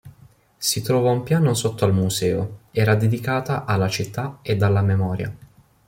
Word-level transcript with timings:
Si 0.57 0.81
trova 0.81 1.11
un 1.11 1.21
piano 1.21 1.53
sotto 1.53 1.85
al 1.85 1.93
Museo, 1.93 2.61
era 2.71 2.95
dedicata 2.95 3.65
alla 3.65 3.87
Città 3.87 4.39
ed 4.41 4.63
alla 4.63 4.81
Memoria. 4.81 5.31